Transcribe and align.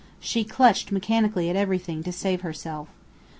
She 0.19 0.43
clutched 0.43 0.91
mechanically 0.91 1.47
at 1.51 1.55
anything 1.55 2.01
to 2.01 2.11
save 2.11 2.41
herself. 2.41 2.87